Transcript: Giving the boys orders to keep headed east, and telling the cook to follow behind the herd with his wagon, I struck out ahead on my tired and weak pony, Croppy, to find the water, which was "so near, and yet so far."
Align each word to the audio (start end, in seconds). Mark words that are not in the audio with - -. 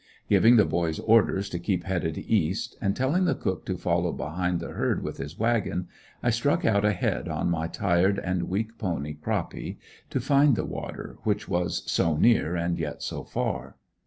Giving 0.29 0.55
the 0.55 0.65
boys 0.65 0.97
orders 0.97 1.47
to 1.49 1.59
keep 1.59 1.83
headed 1.83 2.17
east, 2.17 2.75
and 2.81 2.95
telling 2.95 3.25
the 3.25 3.35
cook 3.35 3.67
to 3.67 3.77
follow 3.77 4.11
behind 4.11 4.59
the 4.59 4.69
herd 4.71 5.03
with 5.03 5.17
his 5.17 5.37
wagon, 5.37 5.89
I 6.23 6.31
struck 6.31 6.65
out 6.65 6.83
ahead 6.83 7.29
on 7.29 7.51
my 7.51 7.67
tired 7.67 8.17
and 8.17 8.49
weak 8.49 8.79
pony, 8.79 9.13
Croppy, 9.13 9.77
to 10.09 10.19
find 10.19 10.55
the 10.55 10.65
water, 10.65 11.19
which 11.21 11.47
was 11.47 11.83
"so 11.85 12.17
near, 12.17 12.55
and 12.55 12.79
yet 12.79 13.03
so 13.03 13.23
far." 13.23 13.75